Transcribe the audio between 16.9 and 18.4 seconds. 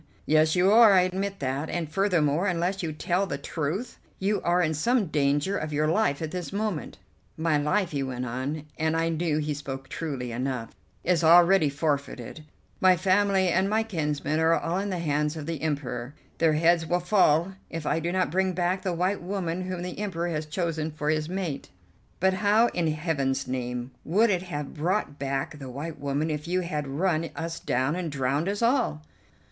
fall if I do not